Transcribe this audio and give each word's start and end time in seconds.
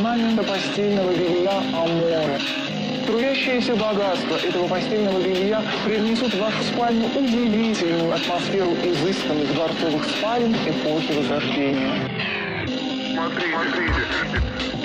орнамента 0.00 0.42
постельного 0.42 1.12
белья 1.12 1.62
Аморе. 1.74 2.40
Струящееся 3.02 3.74
богатство 3.76 4.36
этого 4.36 4.66
постельного 4.66 5.20
белья 5.20 5.62
привнесут 5.84 6.32
в 6.32 6.40
вашу 6.40 6.62
спальню 6.62 7.06
удивительную 7.14 8.14
атмосферу 8.14 8.72
изысканных 8.82 9.52
дворцовых 9.52 10.04
спален 10.04 10.54
эпохи 10.54 11.12
Возрождения. 11.12 12.10
Смотри, 13.12 13.52
смотрите. 13.52 14.79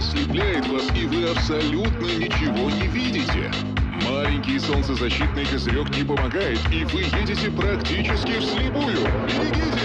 Ослепляет 0.00 0.66
вас, 0.68 0.84
и 0.96 1.04
вы 1.04 1.26
абсолютно 1.26 2.06
ничего 2.06 2.70
не 2.70 2.86
видите. 2.86 3.52
Маленький 4.08 4.58
солнцезащитный 4.58 5.44
козырек 5.44 5.94
не 5.94 6.04
помогает, 6.04 6.58
и 6.72 6.84
вы 6.84 7.02
едете 7.02 7.50
практически 7.50 8.40
вслепую. 8.40 8.96
Берегитесь! 9.28 9.79